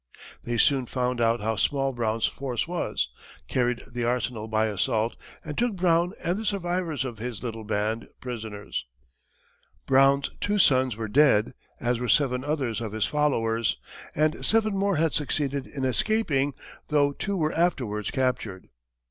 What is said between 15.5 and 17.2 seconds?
in escaping, though